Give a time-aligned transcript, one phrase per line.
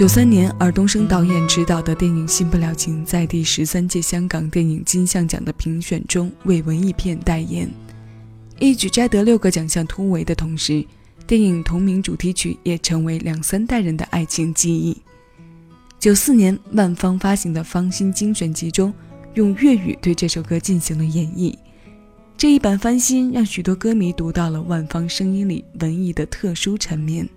[0.00, 7.70] 九三年，尔冬升导演执导的电影《新不了情》在第十三届香港电影金像奖的评选中为文艺片代言，
[8.58, 10.82] 一举摘得六个奖项突围的同时，
[11.26, 14.96] 电影同名主题曲也成为两三代人的爱情记忆。
[15.98, 18.94] 九四年，万方发行的《芳心精选集》中，
[19.34, 21.54] 用粤语对这首歌进行了演绎。
[22.38, 27.28] 这一版翻新，让许多歌迷读到了万方声音里文艺的特殊缠绵。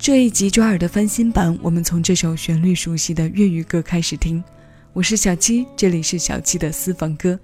[0.00, 4.42] 这一集抓耳的翻新版，我们从这首旋律熟悉的粤语歌开始听。
[4.94, 7.38] 我是小七，这里是小七的私房歌。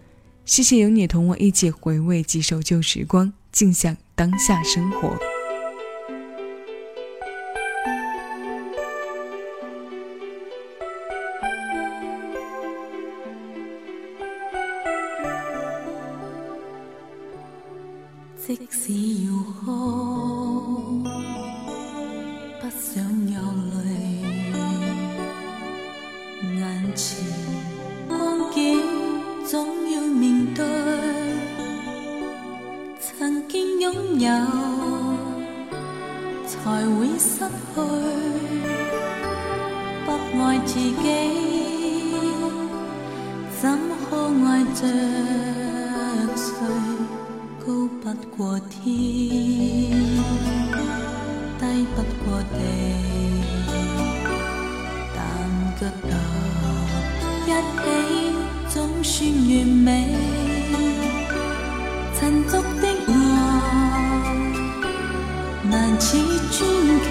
[0.46, 5.14] 谢谢有你同我一起回味几首旧时光，静享当下生活。
[18.46, 19.05] 即使
[55.90, 56.12] 不到
[57.46, 57.48] 一
[57.78, 57.84] 起
[58.68, 59.86] 总算完美。
[62.18, 63.10] 尘俗的爱，
[65.70, 66.06] 难似
[66.50, 66.58] 传
[67.04, 67.06] 奇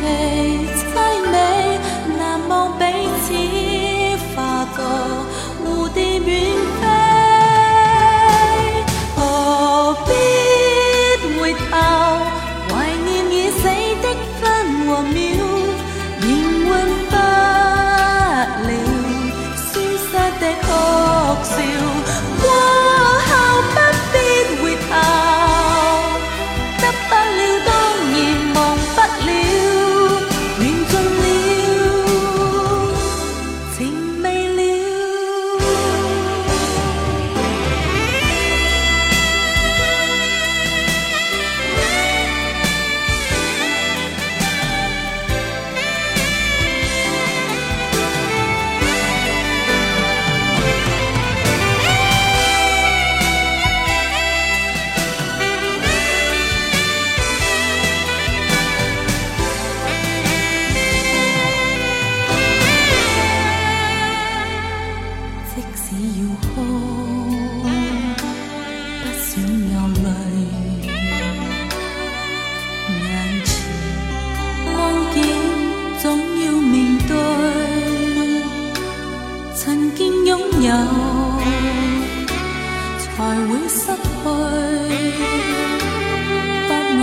[83.68, 84.26] 失去不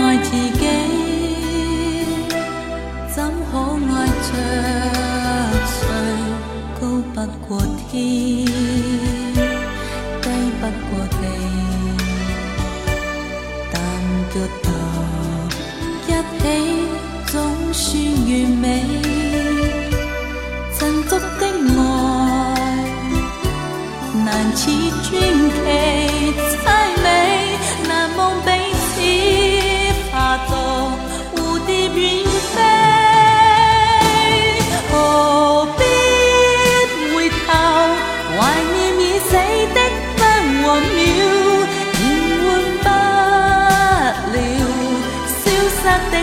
[0.01, 0.29] 爱自
[0.59, 0.63] 己？
[3.15, 4.29] 怎可爱着
[5.69, 5.77] 谁
[6.81, 6.81] 高
[7.13, 7.49] 不过
[7.91, 7.93] 天
[10.19, 10.25] 低
[10.59, 11.23] 不过地
[13.71, 13.75] 但
[14.31, 14.65] 觉得
[16.07, 16.09] 一
[16.41, 16.43] 起
[17.27, 17.33] 总
[17.71, 17.81] 算
[18.25, 18.63] 完美
[24.63, 24.69] 似
[25.03, 25.11] 传奇
[26.39, 26.65] 凄
[27.03, 27.05] 美，
[27.85, 28.47] 难忘彼
[28.79, 28.95] 此。
[30.09, 30.13] 发
[30.47, 30.51] 作
[31.35, 31.35] 蝴
[31.65, 32.01] 蝶远
[32.55, 32.57] 飞，
[34.89, 34.93] 何
[35.77, 35.81] 必
[37.13, 37.45] 回头？
[38.37, 38.39] 怀
[38.71, 39.29] 念已死
[39.75, 39.77] 的
[40.15, 40.19] 分
[40.63, 41.01] 和秒，
[41.99, 42.01] 仍
[42.83, 42.87] 换不
[44.31, 44.37] 了
[45.27, 45.41] 消
[45.75, 46.15] 失的。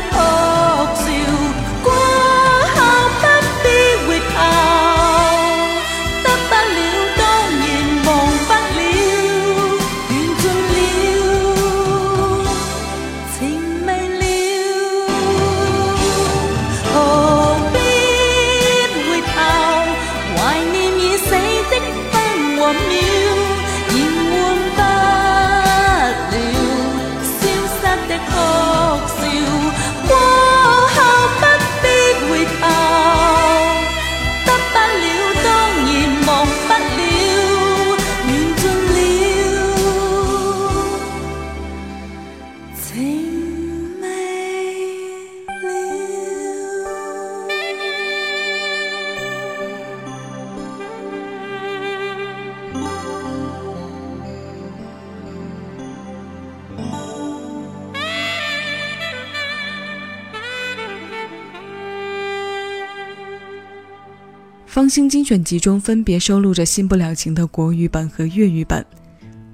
[64.80, 68.82] 方兴精选集中分别收录着《新不了情》的国语版和粤语版。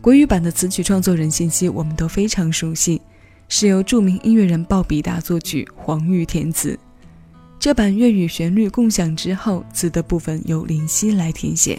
[0.00, 3.02] 国语版的词曲创作人信息我们都非常熟悉，
[3.48, 6.78] 是由著名音乐人鲍比达作曲，黄玉填词。
[7.58, 11.76] 这版粤语旋律共享之后，词的部分由林夕来填写。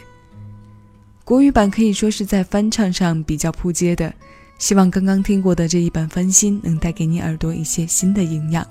[1.23, 4.13] 国语版可以说是在翻唱上比较扑街的，
[4.59, 8.67] 希望刚刚听过的这一版翻新能带给你耳朵一些新的营养。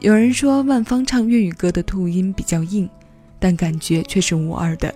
[0.00, 2.86] 有人说万芳唱粤语歌的吐音比较硬，
[3.38, 4.94] 但感觉却是无二的。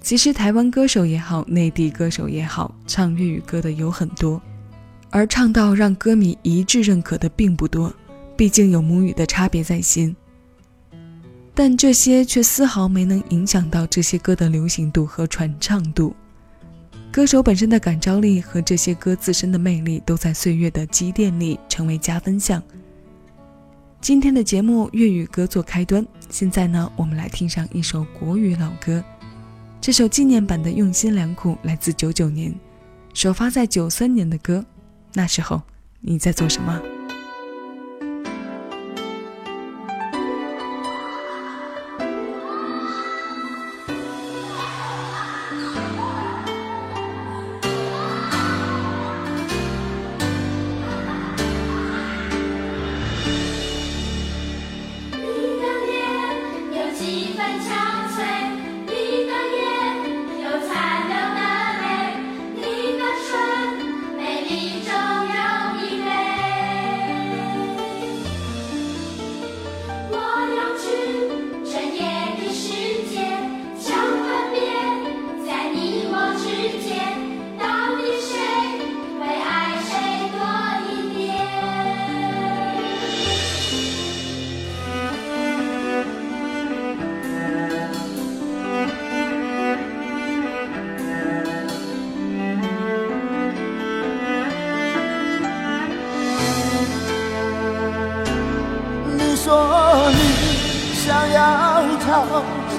[0.00, 4.40] 其实台湾歌手也好，内地歌手也好，唱粤语歌的有很多，
[5.10, 7.90] 而唱到让歌迷一致认可的并不多，
[8.36, 10.14] 毕竟有母语的差别在心。
[11.54, 16.14] 但这些却丝毫没能影响到这些歌的流行度和传唱度。
[17.12, 22.60] 歌手本身的感召力和这些歌自身的魅力，都在岁月的积淀里成为加分项。
[24.04, 29.02] 今天的节目粤语歌做开端，现在呢，我们来听上一首国语老歌。
[29.80, 32.54] 这首纪念版的《用心良苦》来自九九年，
[33.14, 34.62] 首发在九三年的歌。
[35.14, 35.62] 那时候
[36.02, 36.78] 你在做什么？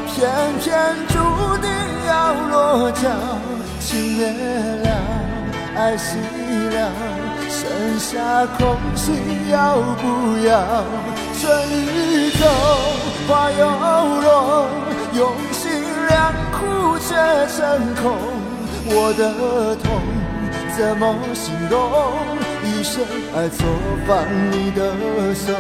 [0.08, 1.14] 偏偏注
[1.58, 1.70] 定
[2.08, 3.10] 要落脚，
[3.80, 4.90] 情灭了，
[5.76, 6.16] 爱熄
[6.74, 6.92] 了，
[7.50, 9.16] 剩下空心
[9.52, 10.84] 要不要？
[11.40, 12.44] 春雨走，
[13.28, 13.68] 花又
[14.22, 14.68] 落，
[15.14, 15.72] 用心
[16.08, 17.16] 良苦却
[17.56, 18.04] 成空。
[18.88, 19.86] 我的痛
[20.78, 21.76] 怎么形容？
[22.64, 23.04] 一生
[23.36, 23.68] 爱错
[24.08, 24.80] 放你的
[25.36, 25.54] 手。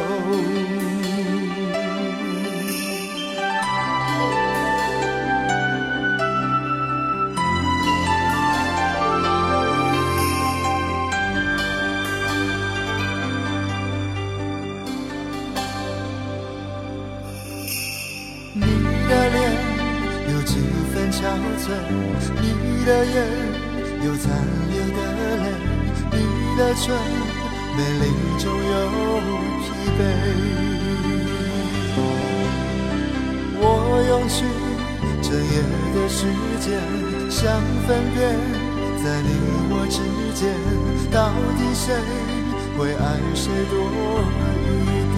[21.67, 23.15] 你的眼
[24.05, 24.23] 有残
[24.69, 24.99] 留的
[25.41, 25.43] 泪，
[26.11, 26.17] 你
[26.55, 26.83] 的唇
[27.75, 28.03] 美丽
[28.37, 28.75] 中有
[29.61, 29.65] 疲
[29.97, 29.99] 惫。
[33.57, 33.63] 我
[34.09, 34.37] 用去
[35.23, 35.55] 整夜
[35.95, 36.19] 的时
[36.61, 36.65] 间，
[37.31, 37.41] 想
[37.87, 38.17] 分辨
[39.03, 39.27] 在你
[39.71, 39.97] 我之
[40.35, 40.43] 间，
[41.09, 41.17] 到
[41.57, 41.83] 底谁
[42.77, 43.03] 会爱
[43.33, 43.73] 谁多
[44.61, 45.17] 一点？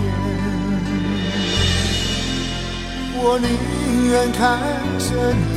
[3.19, 3.45] 我宁
[4.09, 4.39] 愿看
[4.97, 5.56] 着你。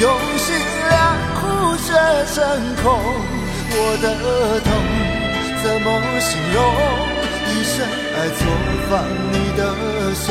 [0.00, 0.54] 用心
[0.88, 0.94] 良
[1.34, 1.40] 苦
[1.84, 1.92] 却
[2.32, 2.36] 成
[2.82, 2.84] 空，
[3.70, 4.06] 我的
[4.60, 4.68] 痛
[5.62, 5.86] 怎么
[6.20, 6.56] 形容？
[7.50, 7.74] 一生
[8.14, 8.40] 爱错
[8.88, 8.92] 放
[9.32, 9.60] 你的
[10.14, 10.26] 手。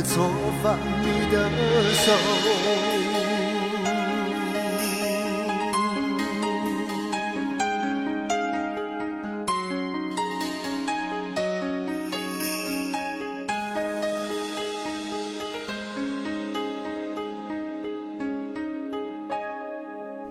[0.00, 0.30] 爱错
[0.62, 1.50] 放你的
[1.92, 2.12] 手。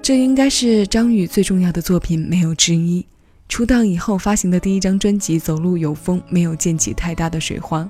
[0.01, 3.05] 这应该是张宇最重要的作品，没有之一。
[3.47, 7.87] 出道以后发行的第一张专辑《走路有风》没有溅起太大的水花，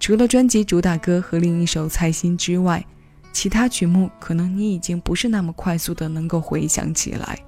[0.00, 2.84] 除了专辑主打歌和另一首《猜心》之外，
[3.32, 7.38] 其他曲目可能你已经不是那么快速的能够回想起来。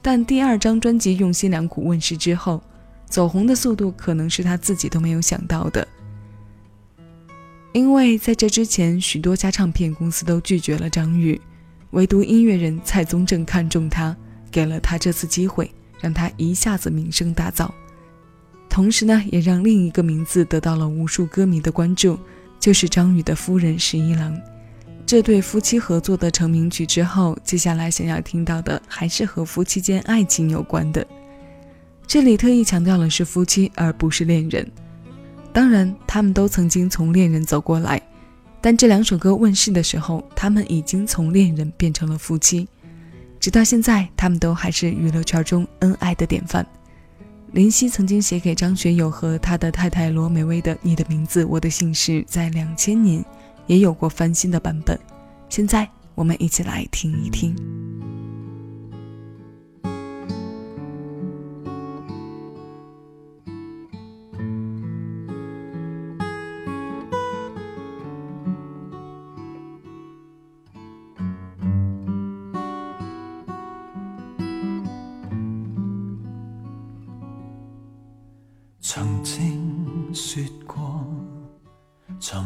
[0.00, 2.62] 但第二张专辑《用心良苦》问世之后，
[3.06, 5.86] 走红的速度可能是他自己都没有想到的，
[7.72, 11.40] 因为在这之前，许多家唱片公司都拒绝了张宇。
[11.90, 14.16] 唯独音乐人蔡宗正看中他，
[14.50, 17.70] 给了他这次机会，让他一下子名声大噪。
[18.74, 22.18] 同时呢，也让另一个名字得到了无数歌迷的关注，
[22.58, 24.36] 就是张宇的夫人十一郎。
[25.06, 31.06] 这对夫妻合作的成名曲之后，接下来想要听到的还是和夫妻间爱情有关的。
[32.04, 34.68] 这里特意强调了是夫妻，而不是恋人。
[35.52, 38.02] 当然，他们都曾经从恋人走过来。
[38.60, 42.66] 但这两首歌问世的时候，他们已经从恋人变成了夫妻，
[43.38, 46.66] 直到现在，他们都还是娱乐圈中恩爱的典范。
[47.54, 53.24] 林夕曾经写给张学友和他的太太罗美薇的《你的名字，我的姓氏》，在两千年
[53.68, 54.98] 也有过翻新的版本，
[55.48, 57.54] 现在我们一起来听一听。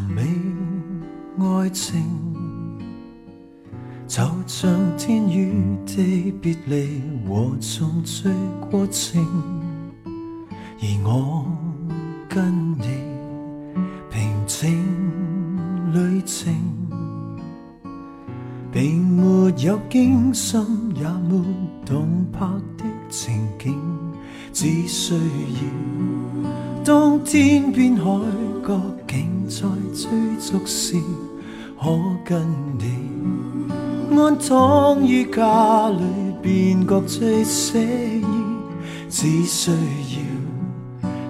[0.09, 0.23] 美
[1.39, 2.03] 爱情，
[4.07, 8.29] 就像天与地别离和重聚
[8.71, 9.23] 过程。
[10.81, 11.45] 而我
[12.29, 12.87] 跟你
[14.11, 14.83] 平静
[15.93, 16.55] 旅程，
[18.73, 20.61] 并没有惊心
[20.95, 21.45] 也没
[21.85, 22.49] 动魄
[22.79, 23.79] 的情景，
[24.53, 26.49] 只需要。
[26.83, 28.05] 当天边海
[28.67, 28.81] 角
[29.49, 29.65] 在
[29.95, 30.97] 追逐时，
[31.81, 31.89] 可
[32.23, 32.47] 跟
[32.79, 32.85] 你
[34.15, 36.03] 安躺于家里，
[36.43, 38.25] 便觉最写意。
[39.09, 39.77] 只需要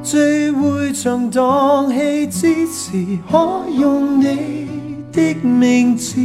[0.03, 4.67] 聚会场荡气之时，可用你
[5.13, 6.21] 的名字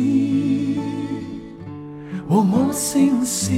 [2.28, 3.52] 和我姓氏，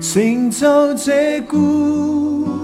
[0.00, 2.57] 成就这故。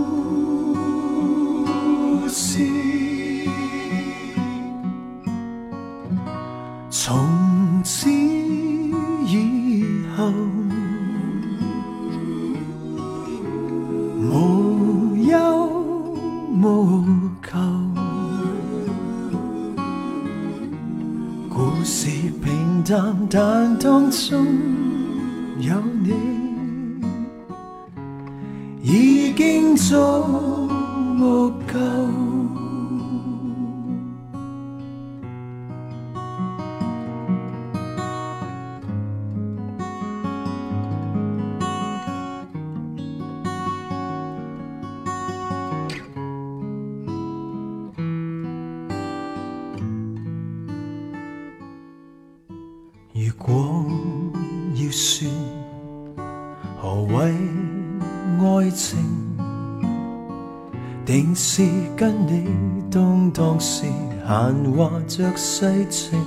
[61.14, 61.62] 定是
[61.96, 62.44] 跟你
[62.90, 63.84] 动荡时
[64.26, 66.18] 闲话着世情，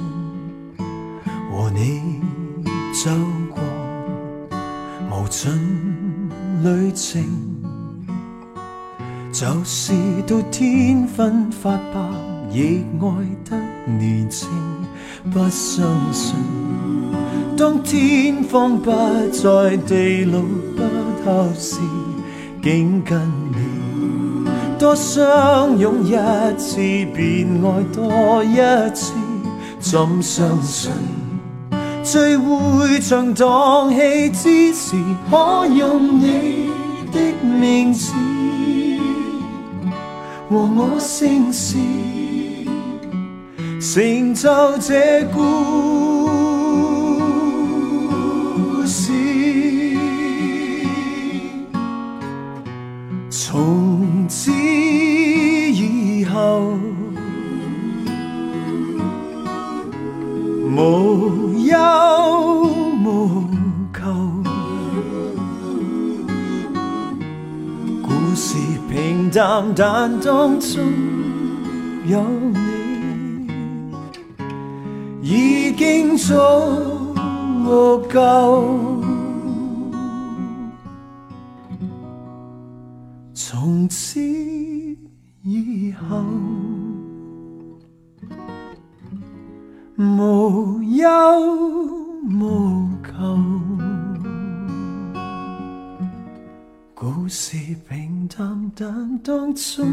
[1.51, 2.22] 和你
[2.94, 3.12] 走
[3.53, 3.62] 过
[5.12, 5.51] 无尽
[6.63, 7.22] 旅程，
[9.34, 9.91] 就是
[10.25, 12.00] 到天昏发白
[12.50, 13.08] 亦爱
[13.44, 13.58] 得
[13.91, 14.48] 年轻。
[15.29, 16.34] 不相信，
[17.58, 18.89] 当天荒不
[19.34, 20.39] 再，地老
[20.77, 20.82] 不
[21.25, 21.75] 透时，
[22.63, 23.20] 竟跟
[23.51, 23.66] 你。
[24.77, 26.15] 多相拥一
[26.57, 26.77] 次，
[27.15, 28.55] 便爱多一
[28.93, 29.13] 次。
[29.79, 30.91] 怎相信
[32.03, 34.96] 聚会像荡气之时，
[35.29, 36.69] 可用你
[37.12, 38.13] 的名字
[40.50, 41.77] 和我姓氏，
[43.79, 46.16] 成就这故
[68.39, 68.56] 是
[68.88, 70.79] 平淡，但當中
[72.06, 73.48] 有你，
[75.24, 76.36] 已經足
[78.08, 78.63] 夠。
[83.34, 84.22] 從此
[85.41, 86.24] 以後，
[89.98, 91.01] 無憂
[92.39, 93.76] 無求。
[97.00, 97.56] 故事
[97.88, 99.88] 平淡，但当中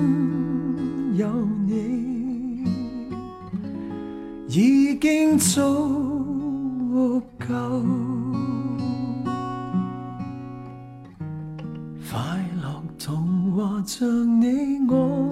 [1.14, 1.28] 有
[1.66, 2.64] 你，
[4.48, 7.82] 已经足够。
[12.10, 15.23] 快乐童话像你我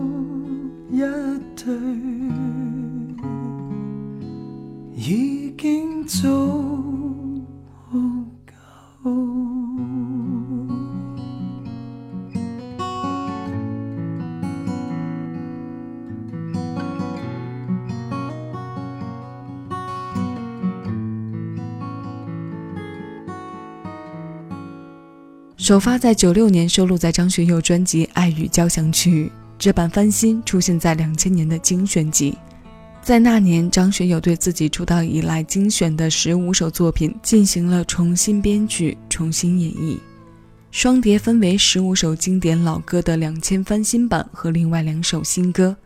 [25.62, 29.26] 首发在九六年，收录在张学友专辑《爱与交响曲》。
[29.56, 32.36] 这版翻新出现在两千年的精选集。
[33.00, 39.96] 在那年，张学友对自己出道以来精选的十五首作品进行了重新编曲、重新演绎。
[40.72, 45.76] 双碟分为十五首经典老歌的两千翻新版和另外两首新歌，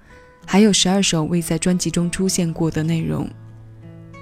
[0.46, 3.29] 还有十二首未在专辑中出现过的内容。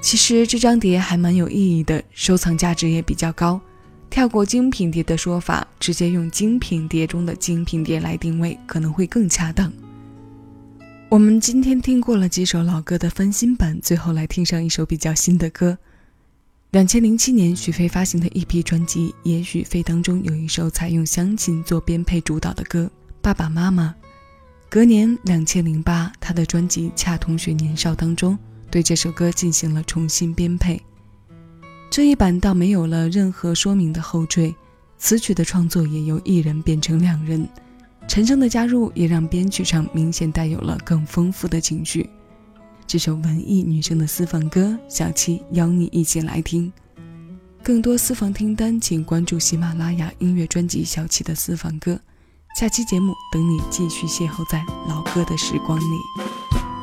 [0.01, 3.61] 其实这张碟还蛮有意义的，收藏价值也比较高。
[4.11, 9.73] 跳过精品碟的说法，直接用精品碟中的精品碟来定位，可能会更恰当。
[11.09, 15.77] 我们今天听过了几首老歌的翻新版，最后来听上一首比较新的歌。
[16.71, 22.85] 两千零七年，许飞发行的一批专辑《也许飞》当中有一首采用乡琴做编配主导的歌
[23.23, 23.95] 《爸爸妈妈》。
[24.69, 28.37] 隔年，两千零八，他的专辑《恰同学年少》当中
[28.71, 30.83] 对这首歌进行了重新编配。
[31.95, 34.53] 这一版倒没有了任何说明的后缀，
[34.99, 37.49] 词曲的创作也由一人变成两人，
[38.09, 42.11] 陈升的加入也让编曲上明显带有了更丰富的情绪。
[42.85, 46.73] 这首文艺女生的私房歌，小七邀你一起来听。
[47.63, 51.93] 更多私房听单，请关注喜马拉雅音乐专辑《小七的私房歌》。
[52.59, 56.74] 下期节目等你继续邂逅在老歌的时光里。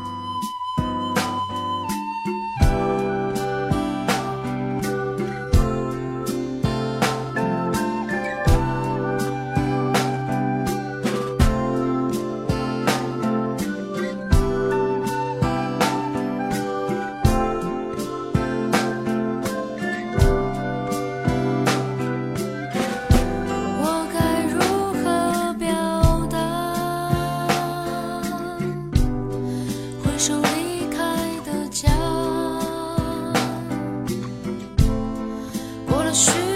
[36.11, 36.50] 也许。